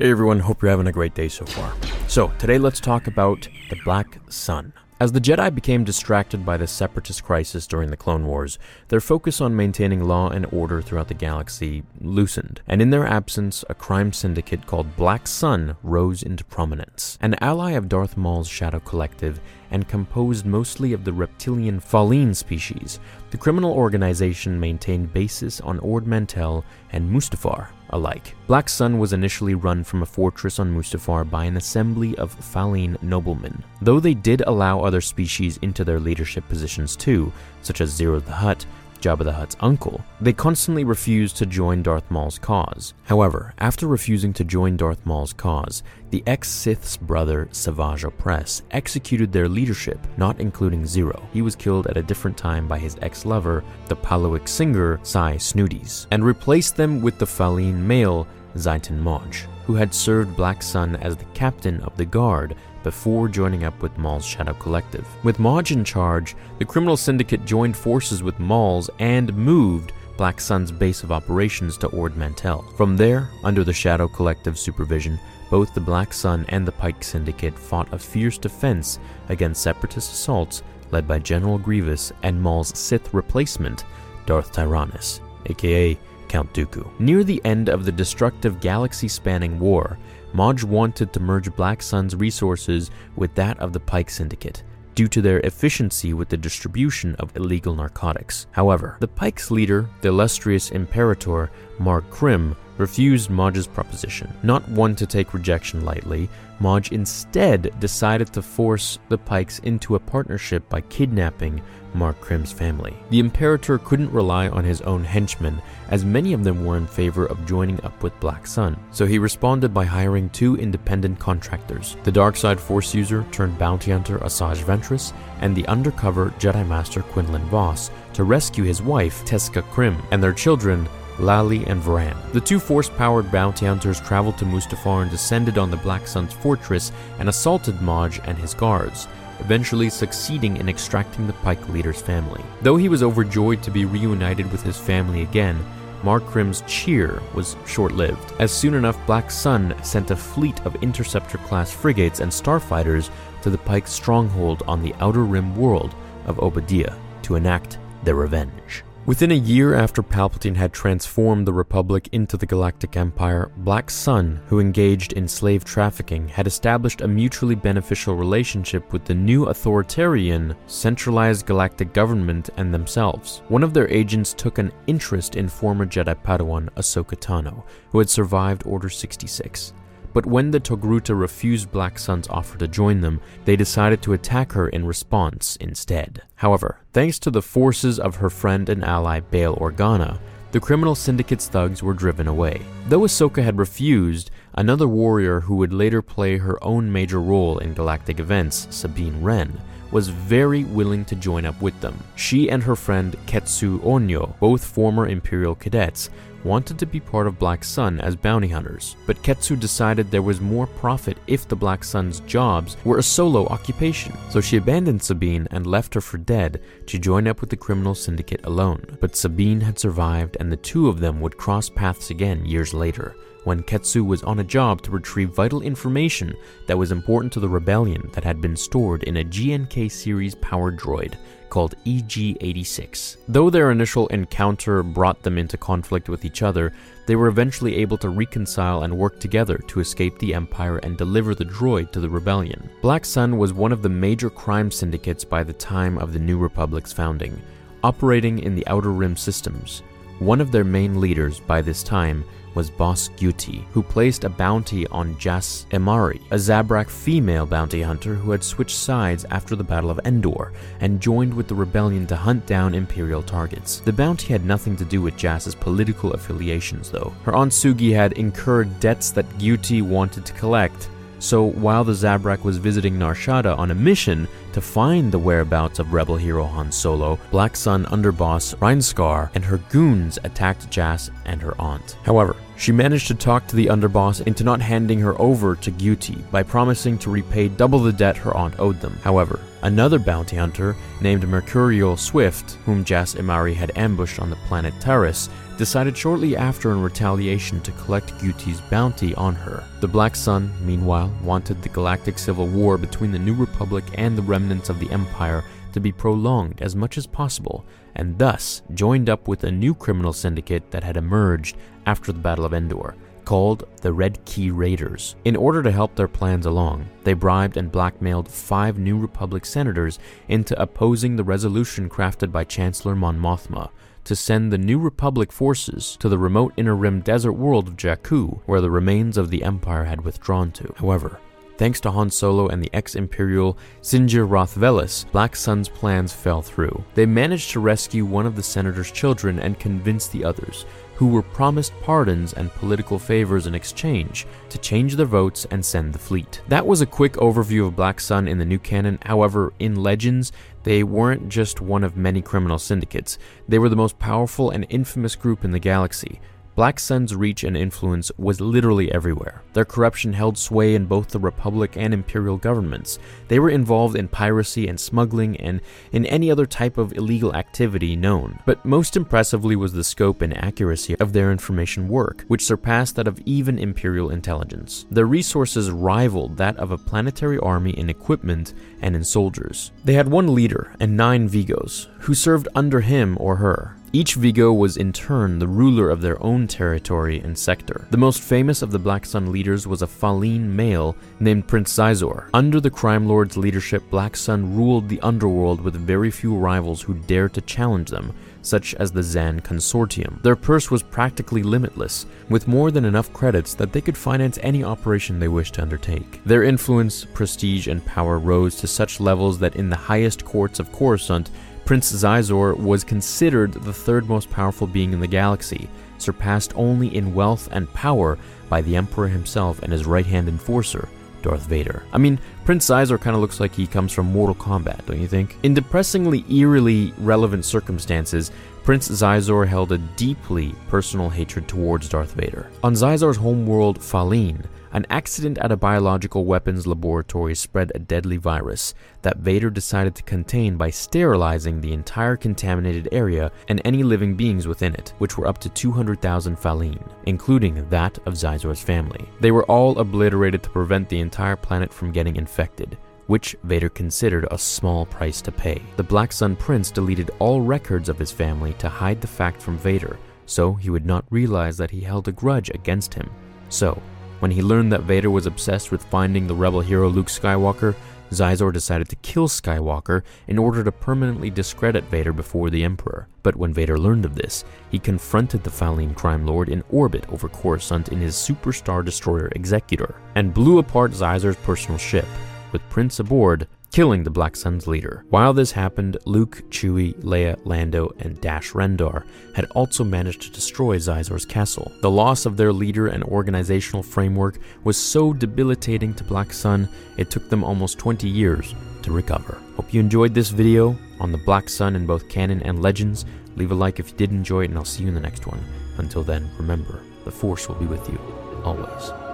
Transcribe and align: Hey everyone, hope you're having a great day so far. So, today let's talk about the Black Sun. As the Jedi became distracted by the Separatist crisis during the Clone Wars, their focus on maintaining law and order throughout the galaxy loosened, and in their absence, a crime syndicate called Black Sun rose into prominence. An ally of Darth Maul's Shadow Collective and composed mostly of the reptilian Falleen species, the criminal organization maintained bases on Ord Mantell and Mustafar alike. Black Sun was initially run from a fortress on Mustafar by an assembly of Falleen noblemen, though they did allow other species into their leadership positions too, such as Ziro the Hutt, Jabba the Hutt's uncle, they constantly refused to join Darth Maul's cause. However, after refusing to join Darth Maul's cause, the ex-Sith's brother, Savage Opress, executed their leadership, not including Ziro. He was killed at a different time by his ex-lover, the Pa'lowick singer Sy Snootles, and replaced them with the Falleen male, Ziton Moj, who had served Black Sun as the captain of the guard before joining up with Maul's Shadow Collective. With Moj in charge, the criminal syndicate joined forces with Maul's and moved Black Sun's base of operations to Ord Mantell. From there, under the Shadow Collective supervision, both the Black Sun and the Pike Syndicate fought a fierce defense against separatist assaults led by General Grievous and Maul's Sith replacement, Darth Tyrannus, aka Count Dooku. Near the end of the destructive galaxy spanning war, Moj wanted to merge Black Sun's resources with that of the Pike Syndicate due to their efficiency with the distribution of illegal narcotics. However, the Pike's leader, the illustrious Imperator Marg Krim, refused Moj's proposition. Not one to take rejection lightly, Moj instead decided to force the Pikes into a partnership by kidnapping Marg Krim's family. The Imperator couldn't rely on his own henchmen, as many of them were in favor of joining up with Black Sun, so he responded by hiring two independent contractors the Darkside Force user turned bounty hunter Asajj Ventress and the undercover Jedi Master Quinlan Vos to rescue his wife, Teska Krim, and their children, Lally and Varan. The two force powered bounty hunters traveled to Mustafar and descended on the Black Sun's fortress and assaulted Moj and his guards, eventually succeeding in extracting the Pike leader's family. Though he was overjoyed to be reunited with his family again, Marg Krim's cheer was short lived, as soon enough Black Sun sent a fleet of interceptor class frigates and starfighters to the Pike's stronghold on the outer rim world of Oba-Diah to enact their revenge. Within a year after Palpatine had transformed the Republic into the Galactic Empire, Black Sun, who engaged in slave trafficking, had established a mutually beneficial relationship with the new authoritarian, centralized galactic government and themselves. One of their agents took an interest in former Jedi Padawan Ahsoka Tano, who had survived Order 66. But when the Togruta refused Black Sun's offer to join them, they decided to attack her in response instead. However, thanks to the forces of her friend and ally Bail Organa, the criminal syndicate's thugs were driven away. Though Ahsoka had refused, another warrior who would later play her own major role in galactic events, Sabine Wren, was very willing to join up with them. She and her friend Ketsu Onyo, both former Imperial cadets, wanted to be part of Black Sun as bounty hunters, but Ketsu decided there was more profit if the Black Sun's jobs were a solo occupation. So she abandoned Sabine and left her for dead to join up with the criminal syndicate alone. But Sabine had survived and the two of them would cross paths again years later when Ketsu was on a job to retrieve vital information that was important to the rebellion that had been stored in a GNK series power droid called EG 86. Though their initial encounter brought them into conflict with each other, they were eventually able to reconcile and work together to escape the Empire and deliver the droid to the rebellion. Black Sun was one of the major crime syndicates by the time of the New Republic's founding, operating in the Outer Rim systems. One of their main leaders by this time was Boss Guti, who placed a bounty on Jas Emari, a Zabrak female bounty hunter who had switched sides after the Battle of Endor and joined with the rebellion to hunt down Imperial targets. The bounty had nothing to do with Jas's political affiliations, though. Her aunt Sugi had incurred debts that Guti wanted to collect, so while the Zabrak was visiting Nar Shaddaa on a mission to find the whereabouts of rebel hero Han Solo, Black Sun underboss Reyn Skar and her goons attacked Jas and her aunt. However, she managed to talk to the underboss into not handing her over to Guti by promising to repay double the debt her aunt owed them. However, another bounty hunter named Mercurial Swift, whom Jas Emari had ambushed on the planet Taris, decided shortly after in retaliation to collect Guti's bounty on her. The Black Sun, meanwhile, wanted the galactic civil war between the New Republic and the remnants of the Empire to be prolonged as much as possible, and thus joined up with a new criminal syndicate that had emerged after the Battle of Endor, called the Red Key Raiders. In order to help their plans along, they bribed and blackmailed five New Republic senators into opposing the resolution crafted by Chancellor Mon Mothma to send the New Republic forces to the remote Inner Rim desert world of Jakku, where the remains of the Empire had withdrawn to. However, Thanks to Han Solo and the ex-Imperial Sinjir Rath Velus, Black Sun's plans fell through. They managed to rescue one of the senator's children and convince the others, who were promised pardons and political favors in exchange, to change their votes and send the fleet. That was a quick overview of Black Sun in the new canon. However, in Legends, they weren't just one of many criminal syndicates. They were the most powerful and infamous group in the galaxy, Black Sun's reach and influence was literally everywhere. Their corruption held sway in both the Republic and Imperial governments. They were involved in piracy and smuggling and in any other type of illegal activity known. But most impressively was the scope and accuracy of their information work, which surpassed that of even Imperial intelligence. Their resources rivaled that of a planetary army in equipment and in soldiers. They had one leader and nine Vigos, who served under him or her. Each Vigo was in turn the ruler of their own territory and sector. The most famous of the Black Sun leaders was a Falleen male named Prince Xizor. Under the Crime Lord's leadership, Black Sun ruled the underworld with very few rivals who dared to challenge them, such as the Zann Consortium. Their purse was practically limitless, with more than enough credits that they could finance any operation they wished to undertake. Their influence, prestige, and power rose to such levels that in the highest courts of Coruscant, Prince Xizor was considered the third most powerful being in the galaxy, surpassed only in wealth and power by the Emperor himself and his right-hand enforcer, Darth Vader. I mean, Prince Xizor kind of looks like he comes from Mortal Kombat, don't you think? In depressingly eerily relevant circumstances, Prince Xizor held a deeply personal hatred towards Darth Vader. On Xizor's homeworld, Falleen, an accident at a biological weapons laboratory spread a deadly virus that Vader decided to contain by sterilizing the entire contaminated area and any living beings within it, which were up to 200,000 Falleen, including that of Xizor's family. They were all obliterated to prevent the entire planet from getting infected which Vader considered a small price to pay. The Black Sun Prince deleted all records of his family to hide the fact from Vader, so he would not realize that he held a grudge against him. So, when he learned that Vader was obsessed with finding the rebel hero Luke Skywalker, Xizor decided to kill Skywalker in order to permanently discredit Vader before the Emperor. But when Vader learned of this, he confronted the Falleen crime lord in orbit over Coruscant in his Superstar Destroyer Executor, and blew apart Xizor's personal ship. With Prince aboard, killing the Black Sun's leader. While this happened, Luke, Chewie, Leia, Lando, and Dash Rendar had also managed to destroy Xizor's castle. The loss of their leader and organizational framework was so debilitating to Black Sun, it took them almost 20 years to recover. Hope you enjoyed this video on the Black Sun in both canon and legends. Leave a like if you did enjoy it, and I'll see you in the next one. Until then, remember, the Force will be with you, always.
Hey 0.00 0.12
everyone, 0.12 0.38
hope 0.38 0.62
you're 0.62 0.70
having 0.70 0.86
a 0.86 0.92
great 0.92 1.14
day 1.14 1.26
so 1.26 1.44
far. 1.44 1.74
So, 2.06 2.28
today 2.38 2.56
let's 2.56 2.78
talk 2.78 3.08
about 3.08 3.48
the 3.68 3.74
Black 3.84 4.20
Sun. 4.28 4.72
As 5.00 5.10
the 5.10 5.20
Jedi 5.20 5.52
became 5.52 5.82
distracted 5.82 6.46
by 6.46 6.56
the 6.56 6.68
Separatist 6.68 7.24
crisis 7.24 7.66
during 7.66 7.90
the 7.90 7.96
Clone 7.96 8.24
Wars, 8.24 8.60
their 8.86 9.00
focus 9.00 9.40
on 9.40 9.56
maintaining 9.56 10.04
law 10.04 10.28
and 10.28 10.46
order 10.52 10.80
throughout 10.80 11.08
the 11.08 11.14
galaxy 11.14 11.82
loosened, 12.00 12.60
and 12.68 12.80
in 12.80 12.90
their 12.90 13.08
absence, 13.08 13.64
a 13.68 13.74
crime 13.74 14.12
syndicate 14.12 14.66
called 14.66 14.94
Black 14.94 15.26
Sun 15.26 15.76
rose 15.82 16.22
into 16.22 16.44
prominence. 16.44 17.18
An 17.20 17.34
ally 17.40 17.72
of 17.72 17.88
Darth 17.88 18.16
Maul's 18.16 18.46
Shadow 18.46 18.78
Collective 18.78 19.40
and 19.72 19.88
composed 19.88 20.46
mostly 20.46 20.92
of 20.92 21.02
the 21.02 21.12
reptilian 21.12 21.80
Falleen 21.80 22.36
species, 22.36 23.00
the 23.32 23.36
criminal 23.36 23.72
organization 23.72 24.60
maintained 24.60 25.12
bases 25.12 25.60
on 25.62 25.80
Ord 25.80 26.06
Mantell 26.06 26.64
and 26.92 27.10
Mustafar 27.10 27.70
alike. 27.90 28.34
Black 28.46 28.68
Sun 28.68 28.98
was 28.98 29.12
initially 29.12 29.54
run 29.54 29.84
from 29.84 30.02
a 30.02 30.06
fortress 30.06 30.58
on 30.58 30.74
Mustafar 30.74 31.28
by 31.28 31.44
an 31.44 31.56
assembly 31.56 32.16
of 32.18 32.34
Falleen 32.38 33.00
noblemen, 33.02 33.62
though 33.80 34.00
they 34.00 34.14
did 34.14 34.42
allow 34.42 34.80
other 34.80 35.00
species 35.00 35.58
into 35.62 35.84
their 35.84 36.00
leadership 36.00 36.48
positions 36.48 36.96
too, 36.96 37.32
such 37.62 37.80
as 37.80 37.98
Ziro 37.98 38.24
the 38.24 38.32
Hutt, 38.32 38.66
Jabba 39.00 39.24
the 39.24 39.32
Hutt's 39.32 39.56
uncle, 39.60 40.00
they 40.20 40.32
constantly 40.32 40.84
refused 40.84 41.36
to 41.36 41.46
join 41.46 41.82
Darth 41.82 42.10
Maul's 42.10 42.38
cause. 42.38 42.94
However, 43.04 43.54
after 43.58 43.86
refusing 43.86 44.32
to 44.34 44.44
join 44.44 44.76
Darth 44.76 45.04
Maul's 45.06 45.32
cause, 45.32 45.82
the 46.10 46.22
ex-Sith's 46.26 46.96
brother, 46.96 47.48
Savage 47.52 48.04
Opress, 48.04 48.62
executed 48.70 49.32
their 49.32 49.48
leadership, 49.48 49.98
not 50.16 50.40
including 50.40 50.82
Ziro. 50.82 51.20
He 51.32 51.42
was 51.42 51.54
killed 51.56 51.86
at 51.86 51.96
a 51.96 52.02
different 52.02 52.36
time 52.36 52.66
by 52.66 52.78
his 52.78 52.96
ex-lover, 53.02 53.62
the 53.86 53.96
Pa'lowick 53.96 54.48
singer 54.48 54.98
Sy 55.02 55.36
Snootles, 55.36 56.06
and 56.10 56.24
replaced 56.24 56.76
them 56.76 57.02
with 57.02 57.18
the 57.18 57.26
Falleen 57.26 57.76
male, 57.76 58.26
Ziton 58.56 59.00
Moj, 59.00 59.46
who 59.68 59.74
had 59.74 59.92
served 59.92 60.34
Black 60.34 60.62
Sun 60.62 60.96
as 60.96 61.14
the 61.14 61.26
captain 61.34 61.78
of 61.82 61.94
the 61.98 62.06
guard 62.06 62.56
before 62.82 63.28
joining 63.28 63.64
up 63.64 63.82
with 63.82 63.98
Maul's 63.98 64.24
Shadow 64.24 64.54
Collective. 64.54 65.06
With 65.22 65.36
Moj 65.36 65.72
in 65.72 65.84
charge, 65.84 66.34
the 66.58 66.64
criminal 66.64 66.96
syndicate 66.96 67.44
joined 67.44 67.76
forces 67.76 68.22
with 68.22 68.40
Maul's 68.40 68.88
and 68.98 69.30
moved 69.34 69.92
Black 70.16 70.40
Sun's 70.40 70.72
base 70.72 71.02
of 71.02 71.12
operations 71.12 71.76
to 71.78 71.88
Ord 71.88 72.16
Mantell. 72.16 72.62
From 72.78 72.96
there, 72.96 73.28
under 73.44 73.62
the 73.62 73.74
Shadow 73.74 74.08
Collective 74.08 74.58
supervision, 74.58 75.20
both 75.50 75.74
the 75.74 75.82
Black 75.82 76.14
Sun 76.14 76.46
and 76.48 76.66
the 76.66 76.72
Pike 76.72 77.04
Syndicate 77.04 77.58
fought 77.58 77.92
a 77.92 77.98
fierce 77.98 78.38
defense 78.38 78.98
against 79.28 79.62
separatist 79.62 80.12
assaults 80.12 80.62
led 80.92 81.06
by 81.06 81.18
General 81.18 81.58
Grievous 81.58 82.10
and 82.22 82.40
Maul's 82.40 82.72
Sith 82.78 83.12
replacement, 83.12 83.84
Darth 84.24 84.50
Tyrannus, 84.50 85.20
aka 85.44 85.98
Count 86.28 86.52
Dooku. 86.52 86.88
Near 87.00 87.24
the 87.24 87.40
end 87.44 87.68
of 87.68 87.84
the 87.84 87.92
destructive 87.92 88.60
galaxy 88.60 89.08
spanning 89.08 89.58
war, 89.58 89.98
Moj 90.34 90.64
wanted 90.64 91.12
to 91.12 91.20
merge 91.20 91.54
Black 91.56 91.82
Sun's 91.82 92.14
resources 92.14 92.90
with 93.16 93.34
that 93.34 93.58
of 93.58 93.72
the 93.72 93.80
Pike 93.80 94.10
Syndicate 94.10 94.62
due 94.94 95.06
to 95.06 95.22
their 95.22 95.38
efficiency 95.40 96.12
with 96.12 96.28
the 96.28 96.36
distribution 96.36 97.14
of 97.20 97.36
illegal 97.36 97.72
narcotics. 97.72 98.48
However, 98.50 98.96
the 98.98 99.06
Pike's 99.06 99.50
leader, 99.52 99.88
the 100.00 100.08
illustrious 100.08 100.72
Imperator 100.72 101.52
Marg 101.78 102.10
Krim, 102.10 102.56
refused 102.78 103.30
Moj's 103.30 103.66
proposition. 103.66 104.32
Not 104.42 104.68
one 104.68 104.94
to 104.96 105.06
take 105.06 105.34
rejection 105.34 105.84
lightly, 105.84 106.28
Moj 106.60 106.90
instead 106.92 107.78
decided 107.78 108.32
to 108.32 108.42
force 108.42 108.98
the 109.08 109.18
Pikes 109.18 109.58
into 109.60 109.94
a 109.94 110.00
partnership 110.00 110.68
by 110.68 110.80
kidnapping 110.82 111.62
Marg 111.94 112.20
Krim's 112.20 112.52
family. 112.52 112.94
The 113.10 113.20
Imperator 113.20 113.78
couldn't 113.78 114.12
rely 114.12 114.48
on 114.48 114.64
his 114.64 114.80
own 114.82 115.04
henchmen, 115.04 115.60
as 115.88 116.04
many 116.04 116.32
of 116.32 116.44
them 116.44 116.64
were 116.64 116.76
in 116.76 116.86
favor 116.86 117.26
of 117.26 117.46
joining 117.46 117.82
up 117.82 118.02
with 118.02 118.18
Black 118.20 118.46
Sun, 118.46 118.78
so 118.90 119.06
he 119.06 119.18
responded 119.18 119.72
by 119.72 119.84
hiring 119.84 120.28
two 120.30 120.56
independent 120.56 121.18
contractors 121.18 121.96
the 122.04 122.12
Darkside 122.12 122.58
Force 122.58 122.94
user 122.94 123.24
turned 123.32 123.58
bounty 123.58 123.92
hunter 123.92 124.18
Asajj 124.18 124.58
Ventress 124.64 125.12
and 125.40 125.54
the 125.54 125.66
undercover 125.66 126.30
Jedi 126.38 126.66
Master 126.66 127.02
Quinlan 127.02 127.44
Vos 127.46 127.90
to 128.14 128.24
rescue 128.24 128.64
his 128.64 128.82
wife, 128.82 129.24
Teska 129.24 129.62
Krim, 129.70 129.96
and 130.10 130.22
their 130.22 130.32
children, 130.32 130.88
Lally 131.18 131.64
and 131.66 131.82
Varan. 131.82 132.16
The 132.32 132.40
two 132.40 132.58
force 132.58 132.88
powered 132.88 133.30
bounty 133.32 133.66
hunters 133.66 134.00
traveled 134.00 134.38
to 134.38 134.44
Mustafar 134.44 135.02
and 135.02 135.10
descended 135.10 135.58
on 135.58 135.70
the 135.70 135.76
Black 135.76 136.06
Sun's 136.06 136.32
fortress 136.32 136.92
and 137.18 137.28
assaulted 137.28 137.76
Moj 137.76 138.20
and 138.24 138.38
his 138.38 138.54
guards, 138.54 139.08
eventually 139.40 139.90
succeeding 139.90 140.56
in 140.56 140.68
extracting 140.68 141.26
the 141.26 141.32
Pike 141.34 141.68
leader's 141.68 142.00
family. 142.00 142.44
Though 142.62 142.76
he 142.76 142.88
was 142.88 143.02
overjoyed 143.02 143.62
to 143.62 143.70
be 143.70 143.84
reunited 143.84 144.50
with 144.50 144.62
his 144.62 144.78
family 144.78 145.22
again, 145.22 145.58
Marg 146.04 146.24
Krim's 146.26 146.62
cheer 146.68 147.20
was 147.34 147.56
short 147.66 147.92
lived, 147.92 148.32
as 148.38 148.52
soon 148.52 148.74
enough 148.74 149.04
Black 149.06 149.30
Sun 149.30 149.74
sent 149.82 150.12
a 150.12 150.16
fleet 150.16 150.64
of 150.64 150.80
interceptor 150.82 151.38
class 151.38 151.72
frigates 151.72 152.20
and 152.20 152.30
starfighters 152.30 153.10
to 153.42 153.50
the 153.50 153.58
Pike's 153.58 153.92
stronghold 153.92 154.62
on 154.68 154.82
the 154.82 154.94
outer 155.00 155.24
rim 155.24 155.56
world 155.56 155.94
of 156.26 156.38
Oba-Diah 156.40 156.94
to 157.22 157.34
enact 157.34 157.78
their 158.04 158.14
revenge. 158.14 158.84
Within 159.08 159.30
a 159.30 159.34
year 159.34 159.74
after 159.74 160.02
Palpatine 160.02 160.56
had 160.56 160.70
transformed 160.74 161.46
the 161.46 161.52
Republic 161.54 162.10
into 162.12 162.36
the 162.36 162.44
Galactic 162.44 162.94
Empire, 162.94 163.50
Black 163.56 163.88
Sun, 163.88 164.38
who 164.48 164.60
engaged 164.60 165.14
in 165.14 165.26
slave 165.26 165.64
trafficking, 165.64 166.28
had 166.28 166.46
established 166.46 167.00
a 167.00 167.08
mutually 167.08 167.54
beneficial 167.54 168.16
relationship 168.16 168.92
with 168.92 169.06
the 169.06 169.14
new 169.14 169.46
authoritarian, 169.46 170.54
centralized 170.66 171.46
galactic 171.46 171.94
government 171.94 172.50
and 172.58 172.74
themselves. 172.74 173.40
One 173.48 173.62
of 173.62 173.72
their 173.72 173.88
agents 173.88 174.34
took 174.34 174.58
an 174.58 174.72
interest 174.86 175.36
in 175.36 175.48
former 175.48 175.86
Jedi 175.86 176.14
Padawan 176.22 176.68
Ahsoka 176.76 177.16
Tano, 177.18 177.64
who 177.90 178.00
had 178.00 178.10
survived 178.10 178.64
Order 178.66 178.90
66. 178.90 179.72
But 180.18 180.26
when 180.26 180.50
the 180.50 180.58
Togruta 180.58 181.14
refused 181.14 181.70
Black 181.70 181.96
Sun's 181.96 182.26
offer 182.26 182.58
to 182.58 182.66
join 182.66 183.02
them, 183.02 183.20
they 183.44 183.54
decided 183.54 184.02
to 184.02 184.14
attack 184.14 184.50
her 184.50 184.68
in 184.68 184.84
response 184.84 185.54
instead. 185.60 186.22
However, 186.34 186.80
thanks 186.92 187.20
to 187.20 187.30
the 187.30 187.40
forces 187.40 188.00
of 188.00 188.16
her 188.16 188.28
friend 188.28 188.68
and 188.68 188.84
ally 188.84 189.20
Bail 189.20 189.54
Organa, 189.54 190.18
the 190.50 190.58
criminal 190.58 190.96
syndicate's 190.96 191.46
thugs 191.46 191.84
were 191.84 191.94
driven 191.94 192.26
away. 192.26 192.62
Though 192.88 193.02
Ahsoka 193.02 193.44
had 193.44 193.58
refused, 193.58 194.32
another 194.54 194.88
warrior 194.88 195.38
who 195.38 195.54
would 195.54 195.72
later 195.72 196.02
play 196.02 196.38
her 196.38 196.58
own 196.64 196.90
major 196.90 197.20
role 197.20 197.58
in 197.58 197.72
galactic 197.72 198.18
events, 198.18 198.66
Sabine 198.70 199.22
Wren, 199.22 199.60
was 199.90 200.08
very 200.08 200.64
willing 200.64 201.04
to 201.06 201.16
join 201.16 201.44
up 201.46 201.60
with 201.60 201.78
them. 201.80 201.98
She 202.16 202.50
and 202.50 202.62
her 202.62 202.76
friend 202.76 203.16
Ketsu 203.26 203.78
Onyo, 203.80 204.38
both 204.38 204.64
former 204.64 205.08
Imperial 205.08 205.54
cadets, 205.54 206.10
wanted 206.44 206.78
to 206.78 206.86
be 206.86 207.00
part 207.00 207.26
of 207.26 207.38
Black 207.38 207.64
Sun 207.64 208.00
as 208.00 208.16
bounty 208.16 208.48
hunters, 208.48 208.96
but 209.06 209.22
Ketsu 209.22 209.58
decided 209.58 210.10
there 210.10 210.22
was 210.22 210.40
more 210.40 210.66
profit 210.66 211.18
if 211.26 211.48
the 211.48 211.56
Black 211.56 211.84
Sun's 211.84 212.20
jobs 212.20 212.76
were 212.84 212.98
a 212.98 213.02
solo 213.02 213.46
occupation. 213.46 214.14
So 214.30 214.40
she 214.40 214.56
abandoned 214.56 215.02
Sabine 215.02 215.48
and 215.50 215.66
left 215.66 215.94
her 215.94 216.00
for 216.00 216.18
dead 216.18 216.62
to 216.86 216.98
join 216.98 217.26
up 217.26 217.40
with 217.40 217.50
the 217.50 217.56
criminal 217.56 217.94
syndicate 217.94 218.40
alone. 218.44 218.98
But 219.00 219.16
Sabine 219.16 219.60
had 219.60 219.78
survived 219.78 220.36
and 220.38 220.50
the 220.50 220.56
two 220.56 220.88
of 220.88 221.00
them 221.00 221.20
would 221.20 221.36
cross 221.36 221.68
paths 221.68 222.10
again 222.10 222.44
years 222.44 222.72
later 222.72 223.14
when 223.48 223.62
Ketsu 223.62 224.04
was 224.04 224.22
on 224.24 224.40
a 224.40 224.44
job 224.44 224.82
to 224.82 224.90
retrieve 224.90 225.30
vital 225.30 225.62
information 225.62 226.34
that 226.66 226.76
was 226.76 226.92
important 226.92 227.32
to 227.32 227.40
the 227.40 227.48
rebellion 227.48 228.10
that 228.12 228.22
had 228.22 228.42
been 228.42 228.54
stored 228.54 229.04
in 229.04 229.16
a 229.16 229.24
GNK 229.24 229.90
series 229.90 230.34
power 230.34 230.70
droid 230.70 231.14
called 231.48 231.74
EG 231.86 232.36
86. 232.42 233.16
Though 233.26 233.48
their 233.48 233.70
initial 233.70 234.06
encounter 234.08 234.82
brought 234.82 235.22
them 235.22 235.38
into 235.38 235.56
conflict 235.56 236.10
with 236.10 236.26
each 236.26 236.42
other, 236.42 236.74
they 237.06 237.16
were 237.16 237.28
eventually 237.28 237.76
able 237.76 237.96
to 237.96 238.10
reconcile 238.10 238.82
and 238.82 238.94
work 238.94 239.18
together 239.18 239.56
to 239.68 239.80
escape 239.80 240.18
the 240.18 240.34
Empire 240.34 240.76
and 240.82 240.98
deliver 240.98 241.34
the 241.34 241.46
droid 241.46 241.90
to 241.92 242.00
the 242.00 242.10
rebellion. 242.10 242.68
Black 242.82 243.06
Sun 243.06 243.38
was 243.38 243.54
one 243.54 243.72
of 243.72 243.80
the 243.80 243.88
major 243.88 244.28
crime 244.28 244.70
syndicates 244.70 245.24
by 245.24 245.42
the 245.42 245.54
time 245.54 245.96
of 245.96 246.12
the 246.12 246.18
New 246.18 246.36
Republic's 246.36 246.92
founding, 246.92 247.40
operating 247.82 248.40
in 248.40 248.54
the 248.54 248.66
Outer 248.66 248.92
Rim 248.92 249.16
systems. 249.16 249.82
One 250.18 250.42
of 250.42 250.52
their 250.52 250.64
main 250.64 251.00
leaders 251.00 251.40
by 251.40 251.62
this 251.62 251.82
time 251.82 252.24
was 252.54 252.70
Boss 252.70 253.08
Guti, 253.16 253.64
who 253.72 253.82
placed 253.82 254.24
a 254.24 254.28
bounty 254.28 254.86
on 254.88 255.18
Jas 255.18 255.66
Emari, 255.70 256.20
a 256.30 256.36
Zabrak 256.36 256.88
female 256.88 257.46
bounty 257.46 257.82
hunter 257.82 258.14
who 258.14 258.30
had 258.30 258.42
switched 258.42 258.76
sides 258.76 259.24
after 259.30 259.56
the 259.56 259.64
Battle 259.64 259.90
of 259.90 260.00
Endor 260.04 260.52
and 260.80 261.00
joined 261.00 261.32
with 261.34 261.48
the 261.48 261.54
rebellion 261.54 262.06
to 262.06 262.16
hunt 262.16 262.46
down 262.46 262.74
Imperial 262.74 263.22
targets. 263.22 263.80
The 263.80 263.92
bounty 263.92 264.28
had 264.32 264.44
nothing 264.44 264.76
to 264.76 264.84
do 264.84 265.02
with 265.02 265.16
Jas's 265.16 265.54
political 265.54 266.12
affiliations, 266.12 266.90
though. 266.90 267.12
Her 267.24 267.34
aunt 267.34 267.52
Sugi 267.52 267.94
had 267.94 268.12
incurred 268.12 268.80
debts 268.80 269.10
that 269.12 269.28
Guti 269.38 269.82
wanted 269.82 270.24
to 270.26 270.32
collect, 270.34 270.88
so 271.18 271.42
while 271.44 271.84
the 271.84 271.92
Zabrak 271.92 272.44
was 272.44 272.58
visiting 272.58 272.98
Nar 272.98 273.14
Shaddaa 273.14 273.56
on 273.58 273.70
a 273.70 273.74
mission 273.74 274.28
to 274.52 274.60
find 274.60 275.10
the 275.10 275.18
whereabouts 275.18 275.78
of 275.78 275.92
rebel 275.92 276.16
hero 276.16 276.44
Han 276.44 276.72
Solo, 276.72 277.18
Black 277.30 277.56
Sun 277.56 277.84
underboss 277.86 278.60
Reyn 278.60 278.78
Skar 278.78 279.30
and 279.34 279.44
her 279.44 279.58
goons 279.68 280.18
attacked 280.24 280.70
Jas 280.70 281.10
and 281.24 281.40
her 281.42 281.54
aunt. 281.60 281.96
However, 282.04 282.36
she 282.56 282.72
managed 282.72 283.06
to 283.08 283.14
talk 283.14 283.46
to 283.46 283.56
the 283.56 283.66
underboss 283.66 284.26
into 284.26 284.42
not 284.42 284.60
handing 284.60 284.98
her 285.00 285.20
over 285.20 285.54
to 285.56 285.70
Guti 285.70 286.28
by 286.30 286.42
promising 286.42 286.98
to 286.98 287.10
repay 287.10 287.48
double 287.48 287.78
the 287.78 287.92
debt 287.92 288.16
her 288.16 288.36
aunt 288.36 288.58
owed 288.58 288.80
them. 288.80 288.98
However, 289.04 289.40
another 289.62 289.98
bounty 289.98 290.36
hunter 290.36 290.76
named 291.00 291.26
Mercurial 291.28 291.96
Swift, 291.96 292.52
whom 292.64 292.84
Jas 292.84 293.14
Emari 293.14 293.54
had 293.54 293.76
ambushed 293.76 294.18
on 294.18 294.30
the 294.30 294.36
planet 294.48 294.74
Taris, 294.80 295.28
decided 295.58 295.98
shortly 295.98 296.36
after 296.36 296.70
in 296.70 296.80
retaliation 296.80 297.60
to 297.60 297.72
collect 297.72 298.16
Guti's 298.20 298.60
bounty 298.62 299.12
on 299.16 299.34
her. 299.34 299.64
The 299.80 299.88
Black 299.88 300.14
Sun, 300.14 300.52
meanwhile, 300.64 301.12
wanted 301.22 301.60
the 301.60 301.68
galactic 301.68 302.16
civil 302.16 302.46
war 302.46 302.78
between 302.78 303.10
the 303.10 303.18
New 303.18 303.34
Republic 303.34 303.84
and 303.94 304.16
the 304.16 304.22
remnants 304.22 304.70
of 304.70 304.78
the 304.78 304.90
Empire 304.90 305.44
to 305.72 305.80
be 305.80 305.90
prolonged 305.90 306.62
as 306.62 306.76
much 306.76 306.96
as 306.96 307.08
possible, 307.08 307.66
and 307.96 308.16
thus 308.16 308.62
joined 308.72 309.10
up 309.10 309.26
with 309.26 309.42
a 309.44 309.50
new 309.50 309.74
criminal 309.74 310.12
syndicate 310.12 310.70
that 310.70 310.84
had 310.84 310.96
emerged 310.96 311.56
after 311.86 312.12
the 312.12 312.20
Battle 312.20 312.44
of 312.44 312.54
Endor, 312.54 312.94
called 313.24 313.66
the 313.82 313.92
Red 313.92 314.24
Key 314.24 314.52
Raiders. 314.52 315.16
In 315.24 315.34
order 315.34 315.62
to 315.64 315.72
help 315.72 315.96
their 315.96 316.08
plans 316.08 316.46
along, 316.46 316.86
they 317.02 317.14
bribed 317.14 317.56
and 317.56 317.70
blackmailed 317.70 318.28
five 318.28 318.78
New 318.78 318.96
Republic 318.96 319.44
senators 319.44 319.98
into 320.28 320.60
opposing 320.62 321.16
the 321.16 321.24
resolution 321.24 321.88
crafted 321.90 322.30
by 322.30 322.44
Chancellor 322.44 322.94
Mon 322.94 323.18
Mothma 323.18 323.70
to 324.08 324.16
send 324.16 324.50
the 324.50 324.56
New 324.56 324.78
Republic 324.78 325.30
forces 325.30 325.94
to 326.00 326.08
the 326.08 326.16
remote 326.16 326.54
Inner 326.56 326.74
Rim 326.74 327.02
desert 327.02 327.34
world 327.34 327.68
of 327.68 327.76
Jakku, 327.76 328.40
where 328.46 328.62
the 328.62 328.70
remains 328.70 329.18
of 329.18 329.28
the 329.28 329.42
Empire 329.42 329.84
had 329.84 330.00
withdrawn 330.00 330.50
to. 330.52 330.72
However, 330.78 331.20
Thanks 331.58 331.80
to 331.80 331.90
Han 331.90 332.08
Solo 332.08 332.46
and 332.46 332.62
the 332.62 332.70
ex-Imperial 332.72 333.58
Sinjir 333.82 334.30
Rath 334.30 334.54
Velus, 334.54 335.10
Black 335.10 335.34
Sun's 335.34 335.68
plans 335.68 336.12
fell 336.12 336.40
through. 336.40 336.84
They 336.94 337.04
managed 337.04 337.50
to 337.50 337.60
rescue 337.60 338.04
one 338.04 338.26
of 338.26 338.36
the 338.36 338.44
senator's 338.44 338.92
children 338.92 339.40
and 339.40 339.58
convince 339.58 340.06
the 340.06 340.24
others, 340.24 340.66
who 340.94 341.08
were 341.08 341.22
promised 341.22 341.72
pardons 341.80 342.32
and 342.32 342.52
political 342.54 342.96
favors 342.96 343.48
in 343.48 343.56
exchange, 343.56 344.24
to 344.50 344.58
change 344.58 344.94
their 344.94 345.06
votes 345.06 345.48
and 345.50 345.64
send 345.64 345.92
the 345.92 345.98
fleet. 345.98 346.42
That 346.46 346.64
was 346.64 346.80
a 346.80 346.86
quick 346.86 347.14
overview 347.14 347.66
of 347.66 347.74
Black 347.74 347.98
Sun 347.98 348.28
in 348.28 348.38
the 348.38 348.44
new 348.44 348.60
canon. 348.60 349.00
However, 349.02 349.52
in 349.58 349.82
Legends, 349.82 350.30
they 350.62 350.84
weren't 350.84 351.28
just 351.28 351.60
one 351.60 351.82
of 351.82 351.96
many 351.96 352.22
criminal 352.22 352.60
syndicates. 352.60 353.18
They 353.48 353.58
were 353.58 353.68
the 353.68 353.74
most 353.74 353.98
powerful 353.98 354.50
and 354.50 354.64
infamous 354.68 355.16
group 355.16 355.44
in 355.44 355.50
the 355.50 355.58
galaxy, 355.58 356.20
Black 356.58 356.80
Sun's 356.80 357.14
reach 357.14 357.44
and 357.44 357.56
influence 357.56 358.10
was 358.18 358.40
literally 358.40 358.90
everywhere. 358.90 359.44
Their 359.52 359.64
corruption 359.64 360.12
held 360.12 360.36
sway 360.36 360.74
in 360.74 360.86
both 360.86 361.06
the 361.06 361.20
Republic 361.20 361.76
and 361.76 361.94
Imperial 361.94 362.36
governments. 362.36 362.98
They 363.28 363.38
were 363.38 363.50
involved 363.50 363.94
in 363.94 364.08
piracy 364.08 364.66
and 364.66 364.80
smuggling 364.80 365.36
and 365.36 365.60
in 365.92 366.04
any 366.06 366.32
other 366.32 366.46
type 366.46 366.76
of 366.76 366.92
illegal 366.94 367.32
activity 367.36 367.94
known. 367.94 368.40
But 368.44 368.64
most 368.64 368.96
impressively 368.96 369.54
was 369.54 369.72
the 369.72 369.84
scope 369.84 370.20
and 370.20 370.36
accuracy 370.36 370.98
of 370.98 371.12
their 371.12 371.30
information 371.30 371.86
work, 371.86 372.24
which 372.26 372.44
surpassed 372.44 372.96
that 372.96 373.06
of 373.06 373.20
even 373.24 373.56
Imperial 373.56 374.10
intelligence. 374.10 374.84
Their 374.90 375.06
resources 375.06 375.70
rivaled 375.70 376.38
that 376.38 376.56
of 376.56 376.72
a 376.72 376.76
planetary 376.76 377.38
army 377.38 377.70
in 377.70 377.88
equipment 377.88 378.54
and 378.82 378.96
in 378.96 379.04
soldiers. 379.04 379.70
They 379.84 379.94
had 379.94 380.08
one 380.08 380.34
leader 380.34 380.74
and 380.80 380.96
nine 380.96 381.28
Vigos, 381.28 381.86
who 382.00 382.14
served 382.14 382.48
under 382.56 382.80
him 382.80 383.16
or 383.20 383.36
her. 383.36 383.77
Each 383.90 384.16
Vigo 384.16 384.52
was 384.52 384.76
in 384.76 384.92
turn 384.92 385.38
the 385.38 385.48
ruler 385.48 385.88
of 385.88 386.02
their 386.02 386.22
own 386.22 386.46
territory 386.46 387.20
and 387.20 387.38
sector. 387.38 387.86
The 387.90 387.96
most 387.96 388.20
famous 388.20 388.60
of 388.60 388.70
the 388.70 388.78
Black 388.78 389.06
Sun 389.06 389.32
leaders 389.32 389.66
was 389.66 389.80
a 389.80 389.86
Falleen 389.86 390.42
male 390.42 390.94
named 391.20 391.48
Prince 391.48 391.74
Xizor. 391.74 392.28
Under 392.34 392.60
the 392.60 392.70
Crime 392.70 393.08
Lord's 393.08 393.38
leadership, 393.38 393.82
Black 393.88 394.14
Sun 394.14 394.54
ruled 394.54 394.90
the 394.90 395.00
underworld 395.00 395.62
with 395.62 395.74
very 395.74 396.10
few 396.10 396.36
rivals 396.36 396.82
who 396.82 396.94
dared 396.94 397.32
to 397.32 397.40
challenge 397.40 397.88
them, 397.88 398.12
such 398.42 398.74
as 398.74 398.92
the 398.92 399.02
Zann 399.02 399.40
Consortium. 399.40 400.22
Their 400.22 400.36
purse 400.36 400.70
was 400.70 400.82
practically 400.82 401.42
limitless, 401.42 402.04
with 402.28 402.46
more 402.46 402.70
than 402.70 402.84
enough 402.84 403.12
credits 403.14 403.54
that 403.54 403.72
they 403.72 403.80
could 403.80 403.96
finance 403.96 404.38
any 404.42 404.62
operation 404.62 405.18
they 405.18 405.28
wished 405.28 405.54
to 405.54 405.62
undertake. 405.62 406.20
Their 406.24 406.42
influence, 406.42 407.06
prestige, 407.06 407.68
and 407.68 407.84
power 407.86 408.18
rose 408.18 408.56
to 408.56 408.66
such 408.66 409.00
levels 409.00 409.38
that 409.38 409.56
in 409.56 409.70
the 409.70 409.76
highest 409.76 410.26
courts 410.26 410.60
of 410.60 410.72
Coruscant, 410.72 411.30
Prince 411.68 411.92
Xizor 411.92 412.56
was 412.56 412.82
considered 412.82 413.52
the 413.52 413.74
third 413.74 414.08
most 414.08 414.30
powerful 414.30 414.66
being 414.66 414.94
in 414.94 415.00
the 415.00 415.06
galaxy, 415.06 415.68
surpassed 415.98 416.54
only 416.56 416.96
in 416.96 417.14
wealth 417.14 417.46
and 417.52 417.70
power 417.74 418.16
by 418.48 418.62
the 418.62 418.74
Emperor 418.74 419.06
himself 419.06 419.62
and 419.62 419.70
his 419.70 419.84
right-hand 419.84 420.30
enforcer, 420.30 420.88
Darth 421.20 421.44
Vader. 421.44 421.82
I 421.92 421.98
mean, 421.98 422.18
Prince 422.46 422.70
Xizor 422.70 422.98
kind 422.98 423.14
of 423.14 423.20
looks 423.20 423.38
like 423.38 423.54
he 423.54 423.66
comes 423.66 423.92
from 423.92 424.06
Mortal 424.06 424.34
Kombat, 424.34 424.86
don't 424.86 424.98
you 424.98 425.06
think? 425.06 425.36
In 425.42 425.52
depressingly 425.52 426.24
eerily 426.30 426.94
relevant 426.96 427.44
circumstances, 427.44 428.30
Prince 428.62 428.88
Xizor 428.88 429.46
held 429.46 429.70
a 429.72 429.76
deeply 429.76 430.54
personal 430.68 431.10
hatred 431.10 431.48
towards 431.48 431.90
Darth 431.90 432.14
Vader. 432.14 432.48
On 432.64 432.72
Xizor's 432.72 433.18
homeworld, 433.18 433.78
Falleen, 433.78 434.42
an 434.72 434.86
accident 434.90 435.38
at 435.38 435.52
a 435.52 435.56
biological 435.56 436.24
weapons 436.24 436.66
laboratory 436.66 437.34
spread 437.34 437.72
a 437.74 437.78
deadly 437.78 438.16
virus 438.16 438.74
that 439.02 439.18
Vader 439.18 439.50
decided 439.50 439.94
to 439.94 440.02
contain 440.02 440.56
by 440.56 440.70
sterilizing 440.70 441.60
the 441.60 441.72
entire 441.72 442.16
contaminated 442.16 442.88
area 442.92 443.30
and 443.48 443.60
any 443.64 443.82
living 443.82 444.14
beings 444.14 444.46
within 444.46 444.74
it, 444.74 444.94
which 444.98 445.16
were 445.16 445.26
up 445.26 445.38
to 445.38 445.48
200,000 445.48 446.36
Falleen, 446.36 446.82
including 447.06 447.68
that 447.68 447.98
of 448.06 448.14
Xizor's 448.14 448.62
family. 448.62 449.08
They 449.20 449.30
were 449.30 449.44
all 449.44 449.78
obliterated 449.78 450.42
to 450.42 450.50
prevent 450.50 450.88
the 450.88 451.00
entire 451.00 451.36
planet 451.36 451.72
from 451.72 451.92
getting 451.92 452.16
infected 452.16 452.78
which 453.08 453.34
Vader 453.42 453.70
considered 453.70 454.28
a 454.30 454.38
small 454.38 454.84
price 454.84 455.20
to 455.22 455.32
pay. 455.32 455.60
The 455.76 455.82
Black 455.82 456.12
Sun 456.12 456.36
Prince 456.36 456.70
deleted 456.70 457.10
all 457.18 457.40
records 457.40 457.88
of 457.88 457.98
his 457.98 458.12
family 458.12 458.52
to 458.54 458.68
hide 458.68 459.00
the 459.00 459.06
fact 459.06 459.42
from 459.42 459.58
Vader, 459.58 459.98
so 460.26 460.52
he 460.52 460.70
would 460.70 460.84
not 460.84 461.06
realize 461.10 461.56
that 461.56 461.70
he 461.70 461.80
held 461.80 462.06
a 462.06 462.12
grudge 462.12 462.50
against 462.50 462.92
him. 462.92 463.10
So, 463.48 463.80
when 464.20 464.30
he 464.30 464.42
learned 464.42 464.72
that 464.72 464.82
Vader 464.82 465.10
was 465.10 465.26
obsessed 465.26 465.70
with 465.70 465.84
finding 465.84 466.26
the 466.26 466.34
rebel 466.34 466.60
hero 466.60 466.88
Luke 466.88 467.06
Skywalker, 467.06 467.74
Xizor 468.10 468.52
decided 468.52 468.88
to 468.88 468.96
kill 468.96 469.28
Skywalker 469.28 470.02
in 470.26 470.38
order 470.38 470.64
to 470.64 470.72
permanently 470.72 471.30
discredit 471.30 471.84
Vader 471.84 472.12
before 472.12 472.50
the 472.50 472.64
Emperor. 472.64 473.06
But 473.22 473.36
when 473.36 473.52
Vader 473.52 473.78
learned 473.78 474.04
of 474.04 474.14
this, 474.14 474.44
he 474.70 474.78
confronted 474.78 475.44
the 475.44 475.50
Falleen 475.50 475.94
crime 475.94 476.26
lord 476.26 476.48
in 476.48 476.64
orbit 476.70 477.04
over 477.10 477.28
Coruscant 477.28 477.90
in 477.90 478.00
his 478.00 478.14
Superstar 478.14 478.84
Destroyer 478.84 479.28
Executor, 479.32 479.96
and 480.14 480.32
blew 480.32 480.58
apart 480.58 480.92
Xizor's 480.92 481.36
personal 481.36 481.78
ship. 481.78 482.06
With 482.52 482.68
Prince 482.70 482.98
aboard, 482.98 483.46
killing 483.72 484.02
the 484.02 484.10
Black 484.10 484.36
Sun's 484.36 484.66
leader. 484.66 485.04
While 485.10 485.32
this 485.32 485.52
happened, 485.52 485.98
Luke, 486.04 486.42
Chewie, 486.50 486.94
Leia, 487.02 487.38
Lando, 487.44 487.94
and 487.98 488.20
Dash 488.20 488.52
Rendar 488.52 489.04
had 489.34 489.44
also 489.54 489.84
managed 489.84 490.22
to 490.22 490.30
destroy 490.30 490.78
Xizor's 490.78 491.26
castle. 491.26 491.72
The 491.80 491.90
loss 491.90 492.26
of 492.26 492.36
their 492.36 492.52
leader 492.52 492.88
and 492.88 493.04
organizational 493.04 493.82
framework 493.82 494.38
was 494.64 494.76
so 494.76 495.12
debilitating 495.12 495.94
to 495.94 496.04
Black 496.04 496.32
Sun, 496.32 496.68
it 496.96 497.10
took 497.10 497.28
them 497.28 497.44
almost 497.44 497.78
20 497.78 498.08
years 498.08 498.54
to 498.82 498.92
recover. 498.92 499.40
Hope 499.56 499.72
you 499.72 499.80
enjoyed 499.80 500.14
this 500.14 500.30
video 500.30 500.76
on 501.00 501.12
the 501.12 501.18
Black 501.18 501.48
Sun 501.48 501.76
in 501.76 501.86
both 501.86 502.08
canon 502.08 502.42
and 502.42 502.62
legends. 502.62 503.04
Leave 503.36 503.52
a 503.52 503.54
like 503.54 503.78
if 503.78 503.90
you 503.90 503.96
did 503.96 504.10
enjoy 504.10 504.44
it, 504.44 504.50
and 504.50 504.58
I'll 504.58 504.64
see 504.64 504.82
you 504.82 504.88
in 504.88 504.94
the 504.94 505.00
next 505.00 505.26
one. 505.26 505.40
Until 505.76 506.02
then, 506.02 506.28
remember, 506.38 506.82
the 507.04 507.12
Force 507.12 507.48
will 507.48 507.56
be 507.56 507.66
with 507.66 507.88
you, 507.88 508.00
always. 508.44 509.07